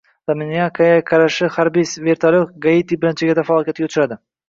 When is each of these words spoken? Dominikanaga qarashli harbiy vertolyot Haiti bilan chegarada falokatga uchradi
Dominikanaga 0.29 1.03
qarashli 1.09 1.51
harbiy 1.59 1.87
vertolyot 2.09 2.69
Haiti 2.73 3.01
bilan 3.07 3.25
chegarada 3.25 3.49
falokatga 3.55 3.91
uchradi 3.93 4.25